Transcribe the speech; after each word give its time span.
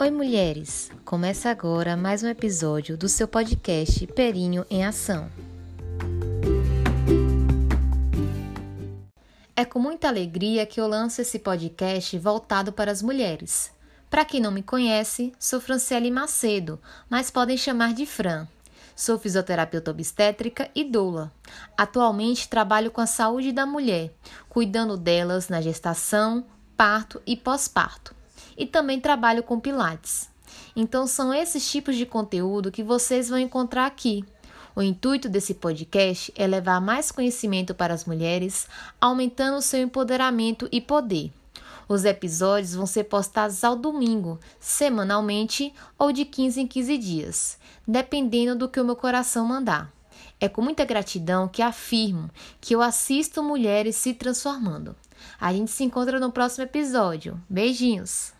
Oi, 0.00 0.12
mulheres! 0.12 0.92
Começa 1.04 1.50
agora 1.50 1.96
mais 1.96 2.22
um 2.22 2.28
episódio 2.28 2.96
do 2.96 3.08
seu 3.08 3.26
podcast 3.26 4.06
Perinho 4.06 4.64
em 4.70 4.86
Ação. 4.86 5.28
É 9.56 9.64
com 9.64 9.80
muita 9.80 10.06
alegria 10.06 10.64
que 10.64 10.80
eu 10.80 10.86
lanço 10.86 11.20
esse 11.20 11.40
podcast 11.40 12.16
voltado 12.16 12.72
para 12.72 12.92
as 12.92 13.02
mulheres. 13.02 13.72
Para 14.08 14.24
quem 14.24 14.40
não 14.40 14.52
me 14.52 14.62
conhece, 14.62 15.32
sou 15.36 15.60
Franciele 15.60 16.12
Macedo, 16.12 16.78
mas 17.10 17.28
podem 17.28 17.56
chamar 17.56 17.92
de 17.92 18.06
Fran. 18.06 18.46
Sou 18.94 19.18
fisioterapeuta 19.18 19.90
obstétrica 19.90 20.70
e 20.76 20.84
doula. 20.84 21.32
Atualmente 21.76 22.48
trabalho 22.48 22.92
com 22.92 23.00
a 23.00 23.06
saúde 23.06 23.50
da 23.50 23.66
mulher, 23.66 24.14
cuidando 24.48 24.96
delas 24.96 25.48
na 25.48 25.60
gestação, 25.60 26.46
parto 26.76 27.20
e 27.26 27.36
pós-parto 27.36 28.16
e 28.58 28.66
também 28.66 29.00
trabalho 29.00 29.42
com 29.42 29.60
Pilates. 29.60 30.28
Então, 30.74 31.06
são 31.06 31.32
esses 31.32 31.70
tipos 31.70 31.96
de 31.96 32.04
conteúdo 32.04 32.72
que 32.72 32.82
vocês 32.82 33.28
vão 33.28 33.38
encontrar 33.38 33.86
aqui. 33.86 34.24
O 34.74 34.82
intuito 34.82 35.28
desse 35.28 35.54
podcast 35.54 36.32
é 36.36 36.46
levar 36.46 36.80
mais 36.80 37.10
conhecimento 37.10 37.74
para 37.74 37.94
as 37.94 38.04
mulheres, 38.04 38.68
aumentando 39.00 39.62
seu 39.62 39.80
empoderamento 39.80 40.68
e 40.70 40.80
poder. 40.80 41.32
Os 41.88 42.04
episódios 42.04 42.74
vão 42.74 42.86
ser 42.86 43.04
postados 43.04 43.64
ao 43.64 43.74
domingo, 43.74 44.38
semanalmente 44.60 45.72
ou 45.98 46.12
de 46.12 46.24
15 46.24 46.60
em 46.60 46.66
15 46.66 46.98
dias, 46.98 47.58
dependendo 47.86 48.54
do 48.54 48.68
que 48.68 48.78
o 48.78 48.84
meu 48.84 48.94
coração 48.94 49.46
mandar. 49.46 49.90
É 50.38 50.48
com 50.48 50.62
muita 50.62 50.84
gratidão 50.84 51.48
que 51.48 51.62
afirmo 51.62 52.30
que 52.60 52.74
eu 52.74 52.82
assisto 52.82 53.42
mulheres 53.42 53.96
se 53.96 54.14
transformando. 54.14 54.94
A 55.40 55.52
gente 55.52 55.70
se 55.70 55.82
encontra 55.82 56.20
no 56.20 56.30
próximo 56.30 56.64
episódio. 56.64 57.40
Beijinhos! 57.48 58.37